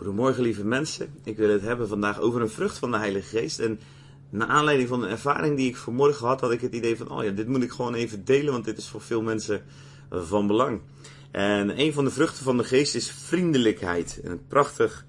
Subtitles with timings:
[0.00, 1.14] Goedemorgen lieve mensen.
[1.24, 3.58] Ik wil het hebben vandaag over een vrucht van de Heilige Geest.
[3.58, 3.80] En
[4.30, 7.24] naar aanleiding van een ervaring die ik vanmorgen had, had ik het idee van, oh
[7.24, 9.62] ja, dit moet ik gewoon even delen, want dit is voor veel mensen
[10.10, 10.80] van belang.
[11.30, 14.20] En een van de vruchten van de Geest is vriendelijkheid.
[14.22, 15.04] Een prachtig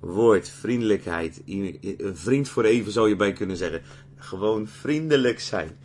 [0.00, 1.42] woord, vriendelijkheid.
[1.46, 3.82] Een vriend voor even zou je bij kunnen zeggen.
[4.16, 5.76] Gewoon vriendelijk zijn.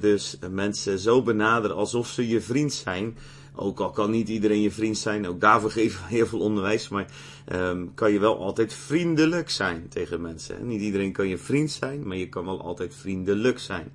[0.00, 3.16] dus mensen zo benaderen alsof ze je vriend zijn.
[3.60, 6.88] Ook al kan niet iedereen je vriend zijn, ook daarvoor geven we heel veel onderwijs,
[6.88, 7.06] maar
[7.52, 10.66] um, kan je wel altijd vriendelijk zijn tegen mensen.
[10.66, 13.92] Niet iedereen kan je vriend zijn, maar je kan wel altijd vriendelijk zijn.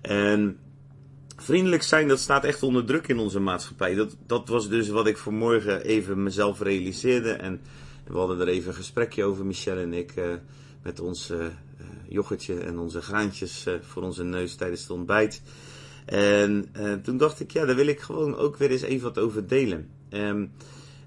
[0.00, 0.58] En
[1.36, 3.94] vriendelijk zijn, dat staat echt onder druk in onze maatschappij.
[3.94, 7.32] Dat, dat was dus wat ik vanmorgen even mezelf realiseerde.
[7.32, 7.60] En
[8.06, 10.24] we hadden er even een gesprekje over, Michelle en ik, uh,
[10.82, 11.46] met ons uh,
[12.08, 15.42] yoghurtje en onze graantjes voor onze neus tijdens het ontbijt.
[16.04, 19.18] En uh, toen dacht ik, ja, daar wil ik gewoon ook weer eens even wat
[19.18, 19.88] over delen.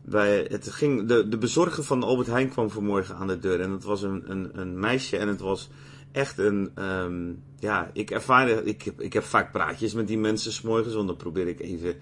[0.07, 3.61] Bij, het ging, de, de bezorger van Albert Heijn kwam vanmorgen aan de deur.
[3.61, 5.69] En het was een, een, een meisje en het was
[6.11, 6.71] echt een.
[6.83, 8.63] Um, ja, ik ervaarde.
[8.63, 10.93] Ik heb, ik heb vaak praatjes met die mensen s'morgens.
[10.93, 11.95] Want dan probeer ik even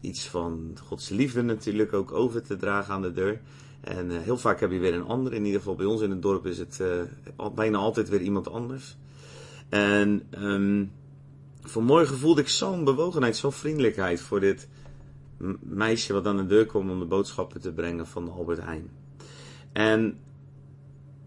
[0.00, 3.40] iets van Gods liefde natuurlijk ook over te dragen aan de deur.
[3.80, 5.32] En uh, heel vaak heb je weer een ander.
[5.32, 8.50] In ieder geval bij ons in het dorp is het uh, bijna altijd weer iemand
[8.50, 8.96] anders.
[9.68, 10.92] En um,
[11.62, 14.68] vanmorgen voelde ik zo'n bewogenheid, zo'n vriendelijkheid voor dit
[15.60, 18.90] meisje wat aan de deur kwam om de boodschappen te brengen van Albert Heijn.
[19.72, 20.18] En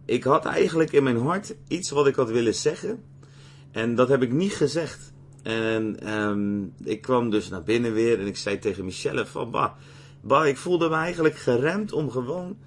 [0.05, 3.03] ik had eigenlijk in mijn hart iets wat ik had willen zeggen.
[3.71, 5.13] En dat heb ik niet gezegd.
[5.43, 9.71] En um, ik kwam dus naar binnen weer en ik zei tegen Michelle van, bah,
[10.21, 12.57] bah, ik voelde me eigenlijk geremd om gewoon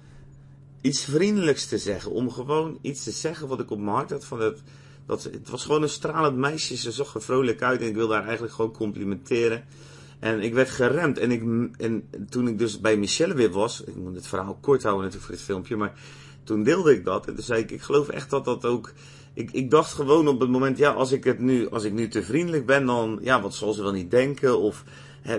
[0.81, 2.11] iets vriendelijks te zeggen.
[2.11, 4.61] Om gewoon iets te zeggen wat ik op mijn hart had van het,
[5.09, 8.13] dat, het was gewoon een stralend meisje, ze zag er vrolijk uit en ik wilde
[8.13, 9.63] haar eigenlijk gewoon complimenteren.
[10.19, 11.17] En ik werd geremd.
[11.17, 11.41] En, ik,
[11.77, 15.25] en toen ik dus bij Michelle weer was, ik moet het verhaal kort houden natuurlijk
[15.25, 15.99] voor dit filmpje, maar
[16.43, 17.27] toen deelde ik dat.
[17.27, 18.91] En toen zei ik, ik geloof echt dat dat ook.
[19.33, 22.07] Ik, ik dacht gewoon op het moment, ja, als ik het nu, als ik nu
[22.07, 24.59] te vriendelijk ben, dan, ja, wat zal ze wel niet denken?
[24.59, 24.83] Of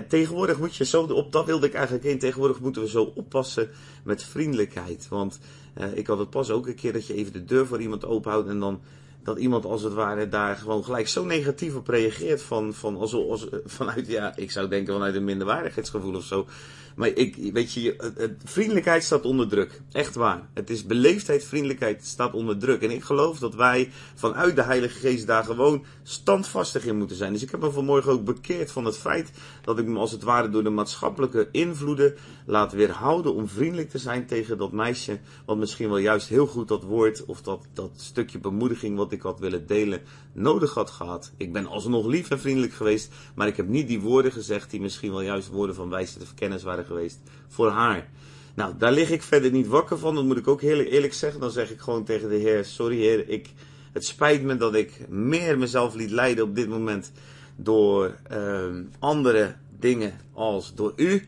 [0.07, 2.19] tegenwoordig moet je zo, op dat wilde ik eigenlijk in.
[2.19, 3.69] Tegenwoordig moeten we zo oppassen
[4.03, 5.07] met vriendelijkheid.
[5.07, 5.39] Want
[5.73, 8.05] eh, ik had het pas ook een keer dat je even de deur voor iemand
[8.05, 8.81] openhoudt en dan
[9.23, 12.41] dat iemand als het ware daar gewoon gelijk zo negatief op reageert.
[12.41, 16.47] Van, van als, als, vanuit, ja, ik zou denken vanuit een minderwaardigheidsgevoel of zo.
[16.95, 17.95] Maar ik, weet je,
[18.43, 19.81] vriendelijkheid staat onder druk.
[19.91, 20.49] Echt waar.
[20.53, 22.81] Het is beleefdheid, vriendelijkheid staat onder druk.
[22.81, 27.33] En ik geloof dat wij vanuit de Heilige Geest daar gewoon standvastig in moeten zijn.
[27.33, 29.31] Dus ik heb me vanmorgen ook bekeerd van het feit
[29.61, 32.15] dat ik me als het ware door de maatschappelijke invloeden
[32.45, 35.19] laat weerhouden om vriendelijk te zijn tegen dat meisje.
[35.45, 39.21] Wat misschien wel juist heel goed dat woord of dat, dat stukje bemoediging wat ik
[39.21, 40.01] had willen delen
[40.33, 41.31] nodig had gehad.
[41.37, 44.81] Ik ben alsnog lief en vriendelijk geweest, maar ik heb niet die woorden gezegd die
[44.81, 48.09] misschien wel juist woorden van wijsheid of kennis waren geweest voor haar.
[48.53, 51.39] Nou, daar lig ik verder niet wakker van, dat moet ik ook heel eerlijk zeggen.
[51.39, 53.49] Dan zeg ik gewoon tegen de Heer: Sorry Heer, ik,
[53.93, 57.11] het spijt me dat ik meer mezelf liet leiden op dit moment
[57.55, 58.65] door uh,
[58.99, 61.25] andere dingen als door u.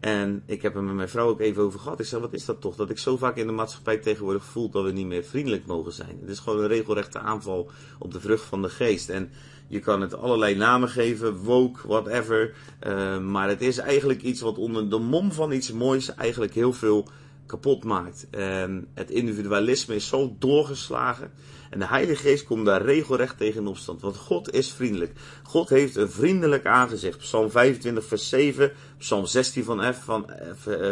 [0.00, 2.00] En ik heb er met mijn vrouw ook even over gehad.
[2.00, 2.76] Ik zeg, wat is dat toch?
[2.76, 5.92] Dat ik zo vaak in de maatschappij tegenwoordig voel dat we niet meer vriendelijk mogen
[5.92, 6.18] zijn.
[6.20, 9.08] Het is gewoon een regelrechte aanval op de vrucht van de geest.
[9.08, 9.30] En
[9.66, 12.54] je kan het allerlei namen geven, woke, whatever.
[12.86, 16.72] Uh, maar het is eigenlijk iets wat onder de mom van iets moois eigenlijk heel
[16.72, 17.08] veel
[17.50, 18.26] kapot maakt.
[18.30, 21.32] En het individualisme is zo doorgeslagen.
[21.70, 24.00] En de Heilige Geest komt daar regelrecht tegen in opstand.
[24.00, 25.12] Want God is vriendelijk.
[25.42, 27.18] God heeft een vriendelijk aangezicht.
[27.18, 30.30] Psalm 25 vers 7, Psalm 16 van F, van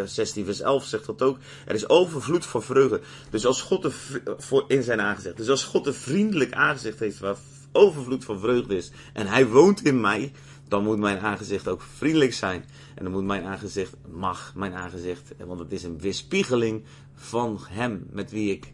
[0.04, 1.38] 16 vers 11 zegt dat ook.
[1.66, 3.00] Er is overvloed van vreugde.
[3.30, 3.92] Dus als God
[4.38, 5.36] voor, in zijn aangezicht.
[5.36, 7.36] Dus als God een vriendelijk aangezicht heeft waar
[7.72, 8.90] overvloed van vreugde is.
[9.12, 10.32] En hij woont in mij.
[10.68, 12.64] Dan moet mijn aangezicht ook vriendelijk zijn.
[12.94, 16.82] En dan moet mijn aangezicht, mag mijn aangezicht, want het is een weerspiegeling
[17.14, 18.72] van hem met wie ik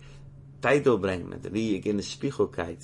[0.58, 2.78] tijd doorbreng, met wie ik in de spiegel kijk.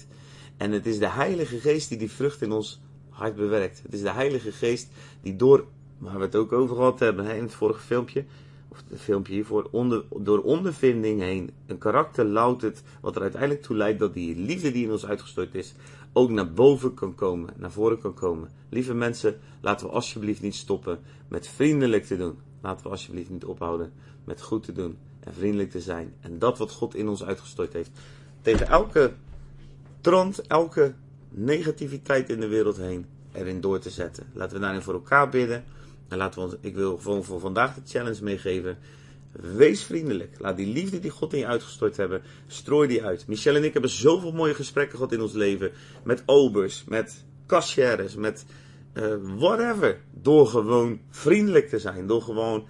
[0.56, 3.82] En het is de Heilige Geest die die vrucht in ons hart bewerkt.
[3.82, 4.88] Het is de Heilige Geest
[5.22, 5.64] die door,
[5.98, 8.24] waar we het ook over gehad hebben in het vorige filmpje,
[8.68, 13.76] of het filmpje hiervoor, onder, door ondervinding heen een karakter loutet, wat er uiteindelijk toe
[13.76, 15.74] leidt dat die liefde die in ons uitgestort is,
[16.12, 18.50] ook naar boven kan komen, naar voren kan komen.
[18.68, 20.98] Lieve mensen, laten we alsjeblieft niet stoppen
[21.28, 22.38] met vriendelijk te doen.
[22.60, 23.92] Laten we alsjeblieft niet ophouden
[24.24, 26.14] met goed te doen en vriendelijk te zijn.
[26.20, 27.90] En dat wat God in ons uitgestort heeft.
[28.42, 29.12] Tegen elke
[30.00, 30.94] trant, elke
[31.28, 34.26] negativiteit in de wereld heen erin door te zetten.
[34.32, 35.64] Laten we daarin voor elkaar bidden.
[36.08, 38.78] En laten we ons, ik wil gewoon voor vandaag de challenge meegeven.
[39.32, 40.34] Wees vriendelijk.
[40.38, 43.26] Laat die liefde die God in je uitgestort hebben, strooi die uit.
[43.26, 45.70] Michel en ik hebben zoveel mooie gesprekken gehad in ons leven.
[46.04, 48.44] Met obers, met cashiers, met
[48.94, 50.00] uh, whatever.
[50.22, 52.06] Door gewoon vriendelijk te zijn.
[52.06, 52.66] Door gewoon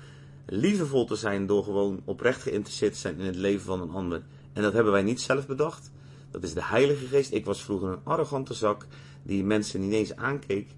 [0.47, 4.23] liefdevol te zijn door gewoon oprecht geïnteresseerd te zijn in het leven van een ander.
[4.53, 5.91] En dat hebben wij niet zelf bedacht.
[6.31, 7.33] Dat is de Heilige Geest.
[7.33, 8.87] Ik was vroeger een arrogante zak
[9.23, 10.69] die mensen niet eens aankeek.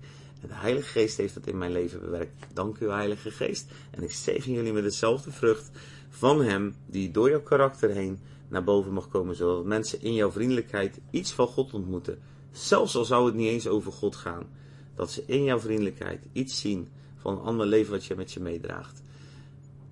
[0.42, 2.32] En de Heilige Geest heeft dat in mijn leven bewerkt.
[2.52, 3.70] Dank u, Heilige Geest.
[3.90, 5.70] En ik zegen jullie met dezelfde vrucht
[6.08, 8.18] van Hem, die door jouw karakter heen
[8.48, 12.18] naar boven mag komen, zodat mensen in jouw vriendelijkheid iets van God ontmoeten.
[12.52, 14.46] Zelfs al zou het niet eens over God gaan.
[14.94, 18.40] Dat ze in jouw vriendelijkheid iets zien van een ander leven wat je met je
[18.40, 19.02] meedraagt.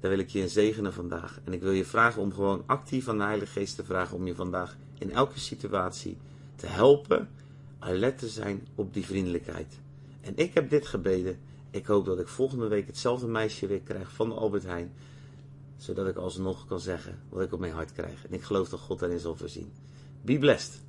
[0.01, 1.41] Daar wil ik je in zegenen vandaag.
[1.45, 4.27] En ik wil je vragen om gewoon actief aan de Heilige Geest te vragen om
[4.27, 6.17] je vandaag in elke situatie
[6.57, 7.29] te helpen,
[7.79, 9.81] alert te zijn op die vriendelijkheid.
[10.21, 11.39] En ik heb dit gebeden.
[11.71, 14.93] Ik hoop dat ik volgende week hetzelfde meisje weer krijg van de Albert Heijn.
[15.77, 18.27] Zodat ik alsnog kan zeggen wat ik op mijn hart krijg.
[18.27, 19.73] En ik geloof dat God daarin zal voorzien.
[20.23, 20.81] Be blessed.